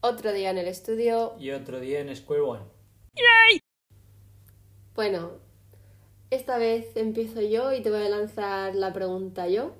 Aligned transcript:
Otro 0.00 0.32
día 0.32 0.50
en 0.50 0.58
el 0.58 0.68
estudio. 0.68 1.34
Y 1.38 1.50
otro 1.50 1.80
día 1.80 2.00
en 2.00 2.14
Square 2.14 2.42
One. 2.42 2.64
Bueno, 4.94 5.30
esta 6.30 6.58
vez 6.58 6.96
empiezo 6.96 7.40
yo 7.40 7.72
y 7.72 7.82
te 7.82 7.90
voy 7.90 8.02
a 8.02 8.08
lanzar 8.08 8.74
la 8.74 8.92
pregunta 8.92 9.48
yo. 9.48 9.72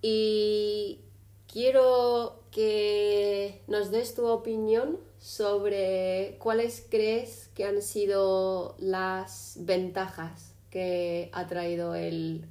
Y 0.00 1.00
quiero 1.46 2.42
que 2.50 3.62
nos 3.68 3.90
des 3.90 4.14
tu 4.14 4.26
opinión 4.26 4.98
sobre 5.18 6.36
cuáles 6.38 6.86
crees 6.90 7.48
que 7.54 7.64
han 7.64 7.80
sido 7.80 8.74
las 8.78 9.56
ventajas 9.60 10.54
que 10.70 11.30
ha 11.32 11.46
traído 11.46 11.94
el, 11.94 12.46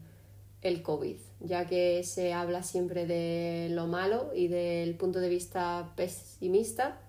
el 0.62 0.82
COVID, 0.84 1.18
ya 1.44 1.66
que 1.66 2.04
se 2.04 2.34
habla 2.34 2.64
siempre 2.64 3.06
de 3.06 3.70
lo 3.72 3.88
malo 3.88 4.32
y 4.34 4.48
del 4.48 4.96
punto 4.96 5.20
de 5.20 5.30
vista 5.30 5.94
pesimista. 5.96 7.00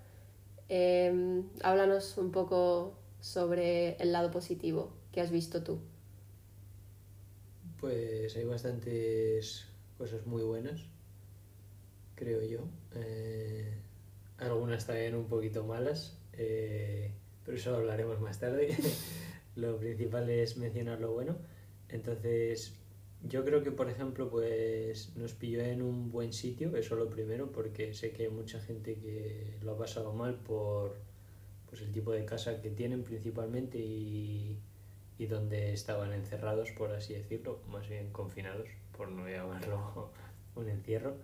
Em, 0.68 1.48
háblanos 1.62 2.16
un 2.16 2.30
poco 2.32 2.98
sobre 3.20 3.96
el 3.96 4.12
lado 4.12 4.30
positivo 4.30 4.92
que 5.12 5.20
has 5.20 5.30
visto 5.30 5.62
tú. 5.62 5.80
Pues 7.80 8.36
hay 8.36 8.44
bastantes 8.44 9.66
cosas 9.98 10.26
muy 10.26 10.42
buenas, 10.42 10.80
creo 12.14 12.42
yo. 12.42 12.60
Eh, 12.94 13.74
algunas 14.38 14.86
también 14.86 15.14
un 15.14 15.26
poquito 15.26 15.64
malas, 15.64 16.16
eh, 16.32 17.12
pero 17.44 17.56
eso 17.56 17.76
hablaremos 17.76 18.20
más 18.20 18.38
tarde. 18.38 18.76
lo 19.56 19.78
principal 19.78 20.30
es 20.30 20.56
mencionar 20.56 21.00
lo 21.00 21.12
bueno. 21.12 21.36
Entonces, 21.88 22.74
yo 23.28 23.44
creo 23.44 23.62
que, 23.62 23.70
por 23.70 23.88
ejemplo, 23.88 24.28
pues 24.28 25.14
nos 25.16 25.32
pilló 25.34 25.62
en 25.62 25.82
un 25.82 26.10
buen 26.10 26.32
sitio, 26.32 26.76
eso 26.76 26.96
lo 26.96 27.08
primero, 27.08 27.52
porque 27.52 27.94
sé 27.94 28.12
que 28.12 28.24
hay 28.24 28.30
mucha 28.30 28.60
gente 28.60 28.96
que 28.96 29.56
lo 29.62 29.72
ha 29.72 29.78
pasado 29.78 30.12
mal 30.12 30.36
por 30.36 30.96
pues, 31.68 31.82
el 31.82 31.92
tipo 31.92 32.12
de 32.12 32.24
casa 32.24 32.60
que 32.60 32.70
tienen 32.70 33.04
principalmente 33.04 33.78
y, 33.78 34.58
y 35.18 35.26
donde 35.26 35.72
estaban 35.72 36.12
encerrados, 36.12 36.70
por 36.72 36.92
así 36.92 37.14
decirlo, 37.14 37.60
más 37.70 37.88
bien 37.88 38.10
confinados, 38.10 38.68
por 38.96 39.08
no 39.08 39.28
llamarlo 39.28 40.10
un 40.56 40.68
encierro. 40.68 41.16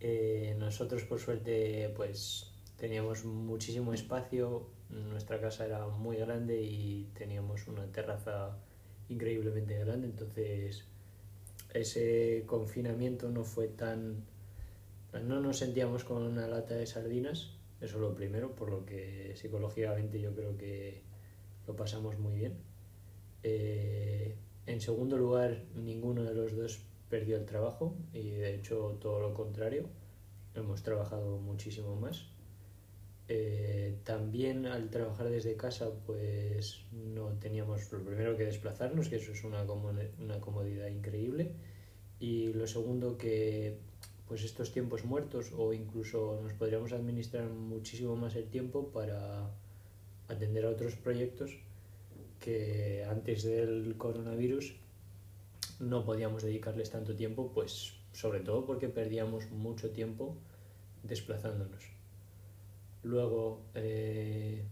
Eh, 0.00 0.54
nosotros, 0.58 1.02
por 1.04 1.18
suerte, 1.18 1.92
pues 1.96 2.52
teníamos 2.76 3.24
muchísimo 3.24 3.94
espacio, 3.94 4.68
nuestra 4.90 5.40
casa 5.40 5.66
era 5.66 5.86
muy 5.88 6.16
grande 6.18 6.60
y 6.62 7.10
teníamos 7.14 7.66
una 7.68 7.90
terraza 7.90 8.56
increíblemente 9.08 9.78
grande, 9.78 10.06
entonces 10.06 10.84
ese 11.72 12.44
confinamiento 12.46 13.28
no 13.30 13.44
fue 13.44 13.68
tan... 13.68 14.24
No 15.12 15.40
nos 15.40 15.58
sentíamos 15.58 16.04
con 16.04 16.22
una 16.22 16.46
lata 16.46 16.74
de 16.74 16.86
sardinas, 16.86 17.52
eso 17.80 17.96
es 17.96 18.00
lo 18.00 18.14
primero, 18.14 18.54
por 18.54 18.70
lo 18.70 18.84
que 18.84 19.32
psicológicamente 19.36 20.20
yo 20.20 20.34
creo 20.34 20.56
que 20.56 21.02
lo 21.66 21.76
pasamos 21.76 22.18
muy 22.18 22.34
bien. 22.34 22.58
Eh, 23.42 24.36
en 24.66 24.80
segundo 24.80 25.16
lugar, 25.16 25.64
ninguno 25.74 26.24
de 26.24 26.34
los 26.34 26.54
dos 26.54 26.80
perdió 27.08 27.36
el 27.36 27.46
trabajo 27.46 27.94
y 28.12 28.30
de 28.30 28.54
hecho 28.54 28.98
todo 29.00 29.20
lo 29.20 29.32
contrario, 29.32 29.88
hemos 30.54 30.82
trabajado 30.82 31.38
muchísimo 31.38 31.96
más. 31.96 32.26
Eh, 33.30 33.98
también 34.04 34.64
al 34.64 34.88
trabajar 34.88 35.28
desde 35.28 35.54
casa 35.54 35.90
pues 36.06 36.80
no 36.92 37.28
teníamos 37.38 37.92
lo 37.92 38.02
primero 38.02 38.36
que 38.36 38.44
desplazarnos, 38.44 39.08
que 39.08 39.16
eso 39.16 39.32
es 39.32 39.44
una, 39.44 39.62
una 40.18 40.40
comodidad 40.40 40.88
increíble. 40.88 41.52
Y 42.20 42.52
lo 42.52 42.66
segundo 42.66 43.18
que 43.18 43.78
pues 44.26 44.44
estos 44.44 44.72
tiempos 44.72 45.04
muertos 45.04 45.52
o 45.56 45.72
incluso 45.72 46.38
nos 46.42 46.52
podríamos 46.52 46.92
administrar 46.92 47.48
muchísimo 47.48 48.14
más 48.16 48.36
el 48.36 48.48
tiempo 48.48 48.90
para 48.92 49.50
atender 50.28 50.66
a 50.66 50.70
otros 50.70 50.96
proyectos 50.96 51.58
que 52.38 53.04
antes 53.08 53.42
del 53.42 53.96
coronavirus 53.96 54.76
no 55.80 56.04
podíamos 56.04 56.42
dedicarles 56.42 56.90
tanto 56.90 57.14
tiempo, 57.14 57.52
pues 57.54 57.94
sobre 58.12 58.40
todo 58.40 58.66
porque 58.66 58.88
perdíamos 58.88 59.50
mucho 59.50 59.90
tiempo 59.90 60.36
desplazándonos. 61.02 61.97
Luego, 63.02 63.62
eh, 63.74 64.64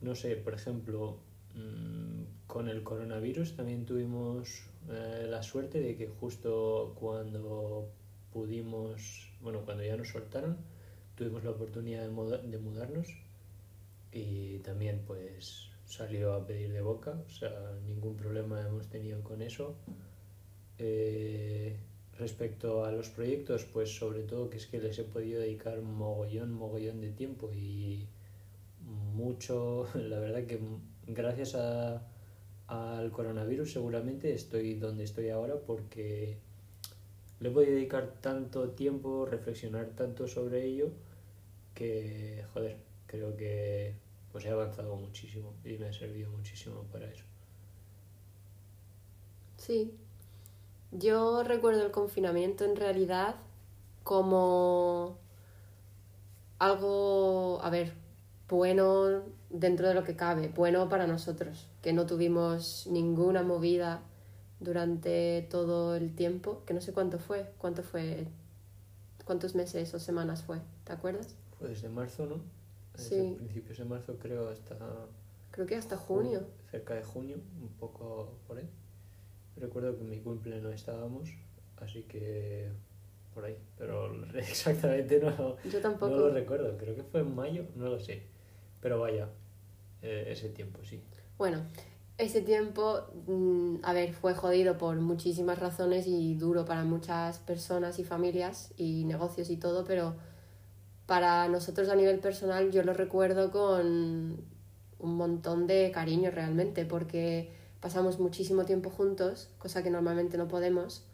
no 0.00 0.14
sé, 0.14 0.36
por 0.36 0.54
ejemplo, 0.54 1.18
mm, 1.54 2.46
con 2.46 2.68
el 2.68 2.82
coronavirus 2.82 3.56
también 3.56 3.84
tuvimos 3.84 4.68
eh, 4.90 5.26
la 5.28 5.42
suerte 5.42 5.80
de 5.80 5.96
que 5.96 6.08
justo 6.08 6.94
cuando 6.98 7.88
pudimos, 8.32 9.30
bueno, 9.40 9.64
cuando 9.64 9.84
ya 9.84 9.96
nos 9.96 10.08
soltaron, 10.08 10.58
tuvimos 11.16 11.44
la 11.44 11.50
oportunidad 11.50 12.02
de, 12.02 12.58
mudarnos 12.58 13.08
y 14.12 14.58
también 14.58 15.02
pues 15.06 15.70
salió 15.86 16.34
a 16.34 16.46
pedir 16.46 16.72
de 16.72 16.80
boca, 16.80 17.12
o 17.26 17.30
sea, 17.30 17.50
ningún 17.86 18.16
problema 18.16 18.60
hemos 18.60 18.88
tenido 18.88 19.22
con 19.22 19.42
eso. 19.42 19.76
Eh, 20.78 21.76
respecto 22.18 22.84
a 22.84 22.92
los 22.92 23.08
proyectos, 23.08 23.64
pues 23.64 23.96
sobre 23.96 24.22
todo 24.22 24.50
que 24.50 24.58
es 24.58 24.66
que 24.66 24.80
les 24.80 24.98
he 24.98 25.04
podido 25.04 25.40
dedicar 25.40 25.80
mogollón, 25.82 26.52
mogollón 26.52 27.00
de 27.00 27.10
tiempo 27.10 27.50
y 27.52 28.06
mucho, 29.14 29.88
la 29.94 30.18
verdad 30.18 30.44
que 30.44 30.60
gracias 31.06 31.54
a, 31.54 32.02
al 32.66 33.10
coronavirus 33.10 33.72
seguramente 33.72 34.32
estoy 34.32 34.74
donde 34.74 35.04
estoy 35.04 35.30
ahora 35.30 35.56
porque 35.66 36.38
le 37.40 37.48
he 37.48 37.52
podido 37.52 37.72
dedicar 37.72 38.20
tanto 38.20 38.70
tiempo, 38.70 39.26
reflexionar 39.26 39.88
tanto 39.96 40.28
sobre 40.28 40.64
ello 40.64 40.90
que, 41.74 42.44
joder, 42.52 42.76
creo 43.06 43.36
que 43.36 43.94
pues 44.32 44.44
he 44.44 44.50
avanzado 44.50 44.96
muchísimo 44.96 45.54
y 45.64 45.76
me 45.78 45.86
ha 45.88 45.92
servido 45.92 46.30
muchísimo 46.30 46.82
para 46.90 47.10
eso. 47.10 47.24
Sí, 49.56 49.94
yo 50.98 51.42
recuerdo 51.42 51.84
el 51.84 51.90
confinamiento 51.90 52.64
en 52.64 52.76
realidad 52.76 53.36
como 54.02 55.18
algo, 56.58 57.60
a 57.62 57.70
ver, 57.70 57.92
bueno 58.48 59.22
dentro 59.50 59.88
de 59.88 59.94
lo 59.94 60.04
que 60.04 60.16
cabe, 60.16 60.48
bueno 60.48 60.88
para 60.88 61.06
nosotros, 61.06 61.68
que 61.82 61.92
no 61.92 62.06
tuvimos 62.06 62.86
ninguna 62.90 63.42
movida 63.42 64.02
durante 64.60 65.46
todo 65.50 65.96
el 65.96 66.14
tiempo, 66.14 66.62
que 66.66 66.74
no 66.74 66.80
sé 66.80 66.92
cuánto 66.92 67.18
fue, 67.18 67.52
cuánto 67.58 67.82
fue, 67.82 68.26
cuántos 69.24 69.54
meses 69.54 69.92
o 69.94 69.98
semanas 69.98 70.42
fue, 70.42 70.60
¿te 70.84 70.92
acuerdas? 70.92 71.34
Fue 71.58 71.68
desde 71.68 71.88
marzo, 71.88 72.26
¿no? 72.26 72.36
Sí. 72.96 73.34
principios 73.36 73.78
de 73.78 73.84
marzo 73.84 74.16
creo 74.20 74.48
hasta... 74.48 74.76
Creo 75.50 75.66
que 75.66 75.76
hasta 75.76 75.96
junio. 75.96 76.42
Cerca 76.70 76.94
de 76.94 77.02
junio, 77.02 77.36
un 77.60 77.68
poco 77.68 78.38
por 78.46 78.58
ahí. 78.58 78.68
Recuerdo 79.56 79.96
que 79.96 80.02
en 80.02 80.10
mi 80.10 80.20
cumple 80.20 80.60
no 80.60 80.70
estábamos, 80.70 81.30
así 81.76 82.02
que 82.02 82.68
por 83.34 83.44
ahí, 83.44 83.56
pero 83.76 84.12
exactamente 84.34 85.20
no, 85.20 85.56
Yo 85.70 85.80
tampoco. 85.80 86.10
no 86.14 86.18
lo 86.18 86.30
recuerdo. 86.30 86.76
Creo 86.76 86.94
que 86.94 87.02
fue 87.02 87.20
en 87.20 87.34
mayo, 87.34 87.64
no 87.74 87.88
lo 87.88 87.98
sé. 88.00 88.22
Pero 88.80 89.00
vaya, 89.00 89.28
eh, 90.02 90.26
ese 90.28 90.48
tiempo 90.50 90.84
sí. 90.84 91.02
Bueno, 91.38 91.62
ese 92.18 92.42
tiempo, 92.42 93.02
mm, 93.26 93.76
a 93.82 93.92
ver, 93.92 94.12
fue 94.12 94.34
jodido 94.34 94.78
por 94.78 94.96
muchísimas 94.96 95.58
razones 95.58 96.06
y 96.06 96.34
duro 96.36 96.64
para 96.64 96.84
muchas 96.84 97.38
personas 97.40 97.98
y 97.98 98.04
familias 98.04 98.72
y 98.76 99.04
negocios 99.04 99.50
y 99.50 99.56
todo, 99.56 99.84
pero 99.84 100.14
para 101.06 101.48
nosotros 101.48 101.88
a 101.88 101.96
nivel 101.96 102.18
personal 102.20 102.70
yo 102.70 102.82
lo 102.82 102.94
recuerdo 102.94 103.50
con 103.50 104.36
un 104.98 105.16
montón 105.16 105.66
de 105.66 105.90
cariño 105.92 106.30
realmente, 106.30 106.84
porque 106.86 107.52
pasamos 107.84 108.18
muchísimo 108.18 108.64
tiempo 108.64 108.88
juntos, 108.88 109.50
cosa 109.58 109.82
que 109.82 109.90
normalmente 109.90 110.38
no 110.38 110.48
podemos. 110.48 111.04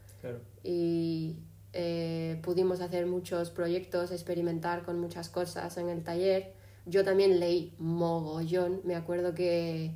Y 0.62 1.40
eh, 1.72 2.38
pudimos 2.44 2.80
hacer 2.80 3.06
muchos 3.06 3.50
proyectos, 3.50 4.12
experimentar 4.12 4.84
con 4.84 5.00
muchas 5.00 5.28
cosas 5.28 5.76
en 5.78 5.88
el 5.88 6.04
taller. 6.04 6.52
Yo 6.86 7.04
también 7.04 7.40
leí 7.40 7.74
mogollón, 7.78 8.82
me 8.84 8.94
acuerdo 8.94 9.34
que 9.34 9.90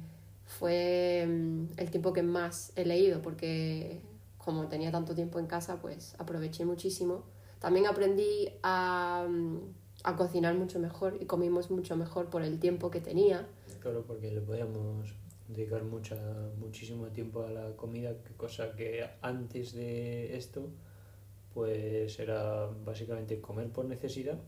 fue 0.47 1.25
mm, 1.29 1.67
el 1.77 1.93
tiempo 1.93 2.13
que 2.13 2.25
más 2.25 2.73
he 2.75 2.85
leído, 2.85 3.23
porque 3.23 4.01
como 4.37 4.67
tenía 4.67 4.91
tanto 4.91 5.15
tiempo 5.15 5.39
en 5.39 5.47
casa, 5.47 5.81
pues 5.81 6.17
aproveché 6.19 6.65
muchísimo. 6.65 7.23
También 7.61 7.87
aprendí 7.87 8.49
a 8.65 9.29
mm, 9.31 9.59
a 10.03 10.17
cocinar 10.17 10.55
mucho 10.55 10.79
mejor 10.79 11.17
y 11.21 11.25
comimos 11.25 11.71
mucho 11.71 11.97
mejor 11.97 12.31
por 12.31 12.43
el 12.43 12.61
tiempo 12.61 12.91
que 12.91 13.01
tenía. 13.01 13.49
Claro, 13.81 14.05
porque 14.07 14.31
le 14.31 14.41
podíamos 14.41 15.15
dedicar 15.55 15.83
mucha, 15.85 16.17
muchísimo 16.59 17.07
tiempo 17.09 17.43
a 17.43 17.51
la 17.51 17.77
comida, 17.77 18.15
cosa 18.37 18.75
que 18.77 19.05
antes 19.23 19.75
de 19.75 20.37
esto 20.37 20.71
pues 21.53 22.19
era 22.19 22.67
básicamente 22.85 23.41
comer 23.41 23.71
por 23.71 23.85
necesidad 23.85 24.39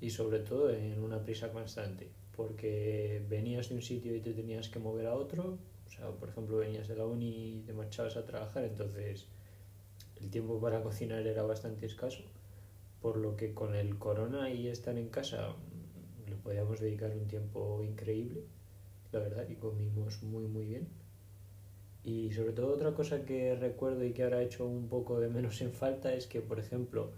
y 0.00 0.10
sobre 0.10 0.38
todo 0.40 0.70
en 0.70 1.02
una 1.02 1.22
prisa 1.22 1.52
constante, 1.52 2.08
porque 2.36 3.22
venías 3.28 3.68
de 3.68 3.74
un 3.74 3.82
sitio 3.82 4.14
y 4.14 4.20
te 4.20 4.32
tenías 4.32 4.68
que 4.68 4.78
mover 4.78 5.06
a 5.06 5.14
otro, 5.14 5.58
o 5.86 5.90
sea, 5.90 6.10
por 6.10 6.28
ejemplo, 6.28 6.58
venías 6.58 6.88
de 6.88 6.96
la 6.96 7.06
uni 7.06 7.56
y 7.56 7.60
te 7.62 7.72
marchabas 7.72 8.16
a 8.16 8.24
trabajar, 8.24 8.64
entonces 8.64 9.26
el 10.20 10.30
tiempo 10.30 10.60
para 10.60 10.82
cocinar 10.82 11.26
era 11.26 11.42
bastante 11.42 11.86
escaso 11.86 12.22
por 13.02 13.16
lo 13.16 13.36
que 13.36 13.52
con 13.52 13.74
el 13.74 13.98
corona 13.98 14.48
y 14.48 14.68
estar 14.68 14.96
en 14.96 15.08
casa 15.08 15.56
le 16.28 16.36
podíamos 16.36 16.80
dedicar 16.80 17.10
un 17.10 17.26
tiempo 17.26 17.82
increíble, 17.82 18.44
la 19.12 19.20
verdad, 19.20 19.46
y 19.48 19.56
comimos 19.56 20.22
muy, 20.22 20.46
muy 20.46 20.64
bien. 20.64 20.88
Y 22.02 22.32
sobre 22.32 22.52
todo 22.52 22.72
otra 22.74 22.94
cosa 22.94 23.24
que 23.24 23.54
recuerdo 23.54 24.04
y 24.04 24.12
que 24.12 24.24
ahora 24.24 24.42
he 24.42 24.46
hecho 24.46 24.66
un 24.66 24.88
poco 24.88 25.20
de 25.20 25.28
menos 25.28 25.60
en 25.60 25.72
falta 25.72 26.14
es 26.14 26.26
que, 26.26 26.40
por 26.40 26.58
ejemplo, 26.58 27.12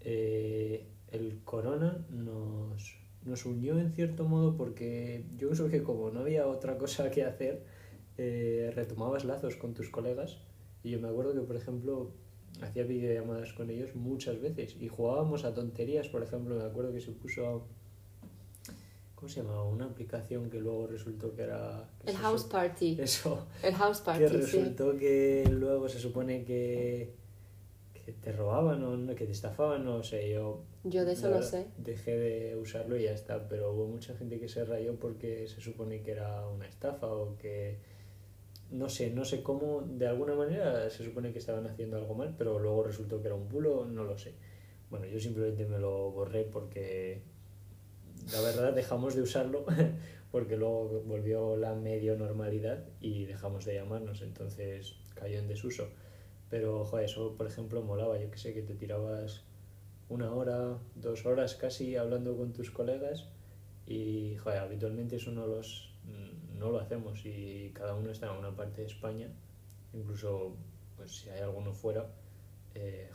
eh, 0.00 0.86
el 1.08 1.42
corona 1.44 2.06
nos, 2.08 2.96
nos 3.24 3.44
unió 3.44 3.78
en 3.78 3.92
cierto 3.92 4.24
modo 4.24 4.56
porque 4.56 5.26
yo 5.36 5.50
creo 5.50 5.68
que 5.68 5.82
como 5.82 6.10
no 6.10 6.20
había 6.20 6.46
otra 6.46 6.78
cosa 6.78 7.10
que 7.10 7.24
hacer, 7.24 7.64
eh, 8.16 8.72
retomabas 8.74 9.24
lazos 9.24 9.56
con 9.56 9.74
tus 9.74 9.90
colegas. 9.90 10.38
Y 10.82 10.90
yo 10.90 11.00
me 11.00 11.08
acuerdo 11.08 11.34
que, 11.34 11.40
por 11.40 11.56
ejemplo, 11.56 12.12
hacía 12.62 12.84
videollamadas 12.84 13.52
con 13.52 13.70
ellos 13.70 13.94
muchas 13.94 14.40
veces 14.40 14.76
y 14.80 14.88
jugábamos 14.88 15.44
a 15.44 15.52
tonterías. 15.52 16.08
Por 16.08 16.22
ejemplo, 16.22 16.56
me 16.56 16.64
acuerdo 16.64 16.92
que 16.92 17.00
se 17.00 17.12
puso 17.12 17.66
¿Cómo 19.24 19.32
se 19.32 19.40
llamaba? 19.40 19.64
Una 19.64 19.86
aplicación 19.86 20.50
que 20.50 20.60
luego 20.60 20.86
resultó 20.86 21.34
que 21.34 21.44
era... 21.44 21.88
el 22.04 22.14
House 22.14 22.44
Party. 22.44 22.98
Eso. 23.00 23.46
El 23.62 23.72
House 23.74 24.02
Party, 24.02 24.20
Que 24.20 24.28
resultó 24.28 24.98
que 24.98 25.48
luego 25.50 25.88
se 25.88 25.98
supone 25.98 26.44
que, 26.44 27.14
que 27.94 28.12
te 28.12 28.32
robaban 28.32 28.84
o 28.84 29.14
que 29.14 29.24
te 29.24 29.32
estafaban, 29.32 29.82
no 29.82 30.02
sé, 30.02 30.30
yo... 30.30 30.64
Yo 30.84 31.06
de 31.06 31.12
eso 31.12 31.30
no 31.30 31.40
sé. 31.40 31.68
Dejé 31.78 32.18
de 32.18 32.56
usarlo 32.56 32.98
y 32.98 33.04
ya 33.04 33.12
está, 33.12 33.48
pero 33.48 33.72
hubo 33.72 33.86
mucha 33.86 34.14
gente 34.14 34.38
que 34.38 34.46
se 34.46 34.62
rayó 34.66 34.96
porque 34.96 35.48
se 35.48 35.62
supone 35.62 36.02
que 36.02 36.10
era 36.10 36.46
una 36.46 36.68
estafa 36.68 37.06
o 37.06 37.38
que... 37.38 37.78
No 38.72 38.90
sé, 38.90 39.08
no 39.08 39.24
sé 39.24 39.42
cómo, 39.42 39.80
de 39.88 40.06
alguna 40.06 40.34
manera 40.34 40.90
se 40.90 41.02
supone 41.02 41.32
que 41.32 41.38
estaban 41.38 41.66
haciendo 41.66 41.96
algo 41.96 42.14
mal, 42.14 42.34
pero 42.36 42.58
luego 42.58 42.82
resultó 42.82 43.22
que 43.22 43.28
era 43.28 43.36
un 43.36 43.48
bulo, 43.48 43.86
no 43.86 44.04
lo 44.04 44.18
sé. 44.18 44.34
Bueno, 44.90 45.06
yo 45.06 45.18
simplemente 45.18 45.64
me 45.64 45.78
lo 45.78 46.10
borré 46.10 46.44
porque 46.44 47.22
la 48.32 48.40
verdad 48.40 48.72
dejamos 48.72 49.14
de 49.14 49.22
usarlo 49.22 49.66
porque 50.32 50.56
luego 50.56 51.02
volvió 51.06 51.56
la 51.56 51.74
medio 51.74 52.16
normalidad 52.16 52.84
y 53.00 53.24
dejamos 53.24 53.64
de 53.64 53.74
llamarnos, 53.74 54.22
entonces 54.22 54.96
cayó 55.14 55.38
en 55.38 55.48
desuso. 55.48 55.88
Pero, 56.50 56.84
joder, 56.84 57.06
eso, 57.06 57.36
por 57.36 57.46
ejemplo, 57.46 57.82
molaba, 57.82 58.18
yo 58.18 58.30
que 58.30 58.38
sé, 58.38 58.52
que 58.52 58.62
te 58.62 58.74
tirabas 58.74 59.44
una 60.08 60.32
hora, 60.32 60.78
dos 60.94 61.24
horas 61.26 61.54
casi 61.54 61.96
hablando 61.96 62.36
con 62.36 62.52
tus 62.52 62.70
colegas 62.70 63.28
y, 63.86 64.36
joder, 64.36 64.58
habitualmente 64.58 65.16
eso 65.16 65.30
no, 65.30 65.46
los, 65.46 65.94
no 66.58 66.70
lo 66.70 66.80
hacemos 66.80 67.24
y 67.24 67.70
cada 67.74 67.94
uno 67.94 68.10
está 68.10 68.30
en 68.30 68.38
una 68.38 68.54
parte 68.54 68.82
de 68.82 68.86
España, 68.86 69.28
incluso, 69.92 70.56
pues 70.96 71.12
si 71.16 71.30
hay 71.30 71.40
alguno 71.40 71.72
fuera, 71.72 72.06
eh, 72.74 73.08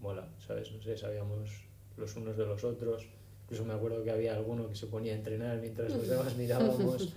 mola, 0.00 0.28
¿sabes? 0.38 0.70
No 0.72 0.82
sé, 0.82 0.96
sabíamos 0.96 1.64
los 1.96 2.14
unos 2.16 2.36
de 2.36 2.46
los 2.46 2.62
otros, 2.64 3.08
Incluso 3.48 3.64
me 3.64 3.72
acuerdo 3.72 4.04
que 4.04 4.10
había 4.10 4.34
alguno 4.34 4.68
que 4.68 4.74
se 4.74 4.88
ponía 4.88 5.14
a 5.14 5.16
entrenar 5.16 5.58
mientras 5.58 5.90
los 5.90 6.06
demás 6.06 6.36
mirábamos. 6.36 7.14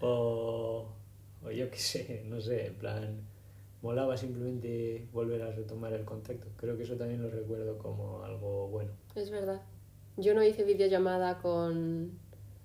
o, 0.00 0.86
o 1.44 1.50
yo 1.50 1.70
qué 1.70 1.78
sé, 1.78 2.22
no 2.24 2.40
sé, 2.40 2.68
en 2.68 2.74
plan, 2.76 3.20
molaba 3.82 4.16
simplemente 4.16 5.06
volver 5.12 5.42
a 5.42 5.52
retomar 5.52 5.92
el 5.92 6.06
contacto. 6.06 6.46
Creo 6.56 6.78
que 6.78 6.84
eso 6.84 6.96
también 6.96 7.22
lo 7.22 7.28
recuerdo 7.28 7.76
como 7.76 8.22
algo 8.24 8.68
bueno. 8.68 8.92
Es 9.14 9.30
verdad. 9.30 9.60
Yo 10.16 10.32
no 10.32 10.42
hice 10.42 10.64
videollamada 10.64 11.36
con, 11.36 12.18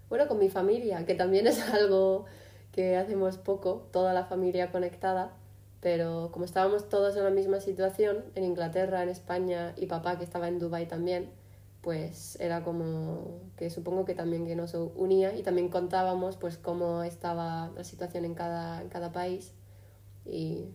bueno, 0.07 0.29
con 0.29 0.39
mi 0.39 0.49
familia, 0.49 1.05
que 1.05 1.15
también 1.15 1.45
es 1.45 1.59
algo 1.73 2.23
que 2.71 2.95
hacemos 2.95 3.37
poco, 3.37 3.89
toda 3.91 4.13
la 4.13 4.27
familia 4.27 4.71
conectada, 4.71 5.33
pero 5.81 6.29
como 6.31 6.45
estábamos 6.45 6.87
todos 6.87 7.17
en 7.17 7.25
la 7.25 7.31
misma 7.31 7.59
situación, 7.59 8.23
en 8.35 8.45
Inglaterra, 8.45 9.03
en 9.03 9.09
España 9.09 9.73
y 9.75 9.87
papá 9.87 10.17
que 10.17 10.23
estaba 10.23 10.47
en 10.47 10.57
Dubai 10.57 10.87
también, 10.87 11.31
pues 11.81 12.37
era 12.41 12.63
como 12.63 13.39
que 13.57 13.69
supongo 13.69 14.05
que 14.05 14.13
también 14.13 14.45
que 14.45 14.55
nos 14.55 14.73
unía 14.73 15.35
y 15.35 15.43
también 15.43 15.69
contábamos 15.69 16.35
pues 16.35 16.57
cómo 16.57 17.03
estaba 17.03 17.71
la 17.75 17.83
situación 17.83 18.25
en 18.25 18.35
cada, 18.35 18.81
en 18.81 18.89
cada 18.89 19.11
país. 19.11 19.53
Y 20.25 20.65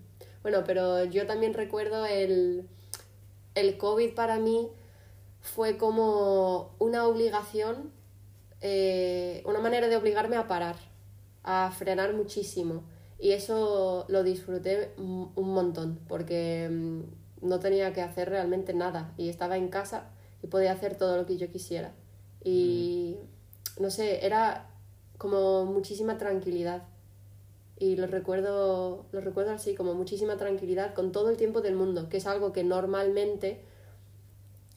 bueno, 0.43 0.65
pero 0.65 1.05
yo 1.05 1.27
también 1.27 1.55
recuerdo 1.55 2.07
el, 2.07 2.69
el 3.55 3.77
COVID 3.77 4.15
para 4.15 4.39
mí 4.39 4.69
fue 5.41 5.77
como 5.77 6.75
una 6.79 7.07
obligación, 7.07 7.93
eh, 8.63 9.43
una 9.47 9.61
manera 9.61 9.89
de 9.89 9.97
obligarme 9.97 10.37
a 10.37 10.49
parar, 10.49 10.77
a 11.43 11.71
frenar 11.71 12.15
muchísimo. 12.15 12.85
Y 13.19 13.33
eso 13.33 14.07
lo 14.09 14.23
disfruté 14.23 14.93
un 14.97 15.33
montón, 15.37 16.01
porque 16.09 16.69
mm, 16.71 17.03
no 17.49 17.61
tenía 17.61 17.93
que 17.93 18.03
hacer 18.03 18.31
realmente 18.31 18.75
nada 18.75 19.13
y 19.17 19.29
estaba 19.29 19.57
en 19.57 19.69
casa 19.69 20.11
y 20.45 20.47
podía 20.47 20.73
hacer 20.73 20.99
todo 20.99 21.17
lo 21.17 21.25
que 21.25 21.39
yo 21.39 21.51
quisiera. 21.51 21.95
Y 22.45 23.17
no 23.81 23.91
sé, 23.91 24.27
era 24.27 24.69
como 25.17 25.65
muchísima 25.65 26.19
tranquilidad. 26.19 26.83
Y 27.79 27.97
lo 27.97 28.07
recuerdo, 28.07 29.07
lo 29.11 29.21
recuerdo 29.23 29.53
así, 29.53 29.75
como 29.75 29.95
muchísima 29.95 30.37
tranquilidad 30.37 30.93
con 30.93 31.13
todo 31.13 31.31
el 31.31 31.39
tiempo 31.39 31.63
del 31.63 31.77
mundo, 31.77 32.11
que 32.11 32.19
es 32.19 32.27
algo 32.27 32.53
que 32.53 32.63
normalmente 32.63 33.65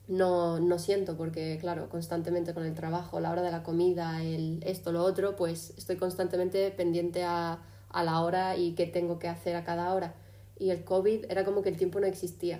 no, 0.08 0.58
no 0.58 0.78
siento, 0.78 1.18
porque 1.18 1.58
claro, 1.60 1.90
constantemente 1.90 2.54
con 2.54 2.64
el 2.64 2.74
trabajo, 2.74 3.20
la 3.20 3.30
hora 3.30 3.42
de 3.42 3.50
la 3.50 3.62
comida, 3.62 4.22
el 4.24 4.60
esto, 4.64 4.90
lo 4.90 5.04
otro, 5.04 5.36
pues 5.36 5.74
estoy 5.76 5.96
constantemente 5.96 6.70
pendiente 6.70 7.24
a, 7.24 7.62
a 7.90 8.04
la 8.04 8.22
hora 8.22 8.56
y 8.56 8.72
qué 8.72 8.86
tengo 8.86 9.18
que 9.18 9.28
hacer 9.28 9.54
a 9.54 9.64
cada 9.64 9.92
hora. 9.92 10.14
Y 10.58 10.70
el 10.70 10.82
COVID 10.82 11.26
era 11.28 11.44
como 11.44 11.60
que 11.60 11.68
el 11.68 11.76
tiempo 11.76 12.00
no 12.00 12.06
existía. 12.06 12.58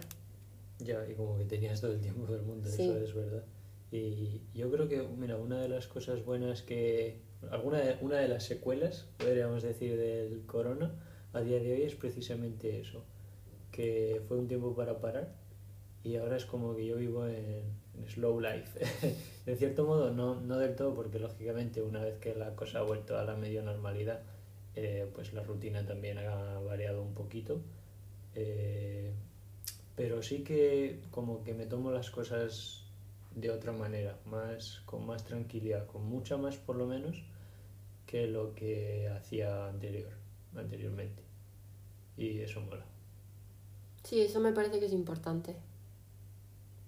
Ya, 0.79 1.07
y 1.09 1.15
como 1.15 1.37
que 1.37 1.45
tenías 1.45 1.81
todo 1.81 1.93
el 1.93 2.01
tiempo 2.01 2.31
del 2.33 2.43
mundo, 2.43 2.69
eso 2.69 2.97
es 2.99 3.15
verdad. 3.15 3.45
Y 3.91 4.43
yo 4.55 4.71
creo 4.71 4.89
que, 4.89 5.03
mira, 5.03 5.37
una 5.37 5.61
de 5.61 5.69
las 5.69 5.87
cosas 5.87 6.25
buenas 6.25 6.63
que. 6.63 7.27
Alguna 7.51 7.79
de, 7.79 7.97
una 8.01 8.19
de 8.19 8.29
las 8.29 8.45
secuelas, 8.45 9.07
podríamos 9.17 9.63
decir, 9.63 9.97
del 9.97 10.45
corona 10.47 10.93
a 11.33 11.41
día 11.41 11.61
de 11.61 11.73
hoy 11.73 11.83
es 11.83 11.95
precisamente 11.95 12.81
eso. 12.81 13.05
Que 13.71 14.23
fue 14.27 14.39
un 14.39 14.49
tiempo 14.49 14.75
para 14.75 15.01
parar 15.01 15.35
y 16.05 16.17
ahora 16.17 16.37
es 16.37 16.47
como 16.47 16.75
que 16.77 16.87
yo 16.87 16.97
vivo 16.97 17.27
en, 17.27 17.63
slow 18.07 18.41
life. 18.41 18.79
de 19.47 19.57
cierto 19.57 19.85
modo, 19.85 20.11
no, 20.11 20.41
no 20.41 20.59
del 20.59 20.77
todo, 20.77 20.95
porque 20.95 21.19
lógicamente 21.19 21.83
una 21.83 22.03
vez 22.03 22.19
que 22.19 22.35
la 22.35 22.55
cosa 22.55 22.79
ha 22.79 22.83
vuelto 22.83 23.19
a 23.19 23.25
la 23.25 23.37
medio 23.37 23.63
normalidad, 23.63 24.23
eh, 24.75 25.11
pues 25.13 25.33
la 25.33 25.43
rutina 25.43 25.85
también 25.85 26.19
ha 26.19 26.61
variado 26.61 27.03
un 27.03 27.13
poquito. 27.15 27.61
Eh, 28.35 29.13
pero 29.99 30.23
sí 30.23 30.45
que 30.45 31.01
como 31.11 31.43
que 31.43 31.55
me 31.55 31.67
tomo 31.67 31.91
las 31.91 32.09
cosas 32.09 32.85
de 33.35 33.51
otra 33.51 33.73
manera, 33.73 34.17
más 34.27 34.81
con 34.87 35.05
más 35.05 35.25
tranquilidad, 35.25 35.89
con 35.89 36.07
mucha 36.07 36.37
más 36.37 36.57
por 36.57 36.77
lo 36.77 36.87
menos 36.87 37.25
que 38.07 38.29
lo 38.29 38.55
que 38.55 39.09
hacía 39.09 39.67
anterior, 39.67 40.13
anteriormente. 40.55 41.21
Y 42.17 42.39
eso 42.39 42.61
mola. 42.61 42.87
Sí, 44.05 44.21
eso 44.21 44.39
me 44.39 44.53
parece 44.53 44.79
que 44.79 44.87
es 44.87 44.93
importante. 44.93 45.57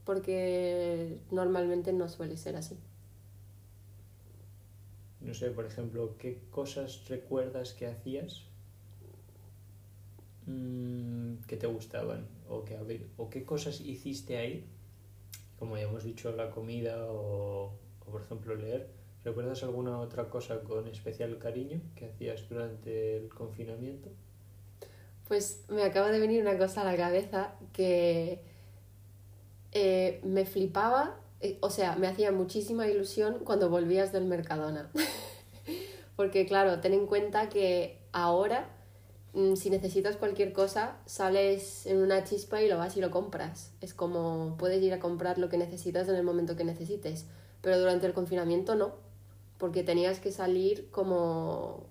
Porque 0.04 1.18
normalmente 1.32 1.92
no 1.92 2.08
suele 2.08 2.36
ser 2.36 2.54
así. 2.54 2.78
No 5.20 5.34
sé, 5.34 5.50
por 5.50 5.66
ejemplo, 5.66 6.16
¿qué 6.16 6.44
cosas 6.52 7.08
recuerdas 7.08 7.72
que 7.72 7.88
hacías 7.88 8.44
mm, 10.46 11.38
que 11.48 11.56
te 11.56 11.66
gustaban? 11.66 12.38
O, 12.50 12.64
que, 12.64 12.76
o 13.16 13.30
qué 13.30 13.44
cosas 13.44 13.80
hiciste 13.80 14.36
ahí, 14.36 14.66
como 15.58 15.76
ya 15.76 15.84
hemos 15.84 16.04
dicho, 16.04 16.32
la 16.32 16.50
comida 16.50 17.06
o, 17.06 17.72
o, 18.00 18.10
por 18.10 18.22
ejemplo 18.22 18.54
leer. 18.54 18.88
¿Recuerdas 19.24 19.62
alguna 19.62 19.98
otra 19.98 20.30
cosa 20.30 20.60
con 20.60 20.88
especial 20.88 21.38
cariño 21.38 21.80
que 21.94 22.06
hacías 22.06 22.48
durante 22.48 23.18
el 23.18 23.28
confinamiento? 23.28 24.08
Pues 25.28 25.64
me 25.68 25.84
acaba 25.84 26.10
de 26.10 26.18
venir 26.18 26.42
una 26.42 26.58
cosa 26.58 26.80
a 26.80 26.84
la 26.84 26.96
cabeza 26.96 27.54
que 27.72 28.42
eh, 29.72 30.20
me 30.24 30.46
flipaba, 30.46 31.20
eh, 31.40 31.58
o 31.60 31.70
sea, 31.70 31.96
me 31.96 32.08
hacía 32.08 32.32
muchísima 32.32 32.88
ilusión 32.88 33.40
cuando 33.44 33.68
volvías 33.68 34.10
del 34.12 34.24
Mercadona. 34.24 34.90
Porque 36.16 36.46
claro, 36.46 36.80
ten 36.80 36.94
en 36.94 37.06
cuenta 37.06 37.48
que 37.48 37.98
ahora 38.12 38.79
si 39.54 39.70
necesitas 39.70 40.16
cualquier 40.16 40.52
cosa, 40.52 40.96
sales 41.06 41.86
en 41.86 41.98
una 41.98 42.24
chispa 42.24 42.62
y 42.62 42.68
lo 42.68 42.78
vas 42.78 42.96
y 42.96 43.00
lo 43.00 43.10
compras. 43.10 43.72
Es 43.80 43.94
como 43.94 44.56
puedes 44.58 44.82
ir 44.82 44.92
a 44.92 44.98
comprar 44.98 45.38
lo 45.38 45.48
que 45.48 45.58
necesitas 45.58 46.08
en 46.08 46.16
el 46.16 46.24
momento 46.24 46.56
que 46.56 46.64
necesites. 46.64 47.26
Pero 47.60 47.78
durante 47.78 48.06
el 48.06 48.12
confinamiento 48.12 48.74
no, 48.74 48.94
porque 49.58 49.84
tenías 49.84 50.18
que 50.18 50.32
salir 50.32 50.90
como 50.90 51.86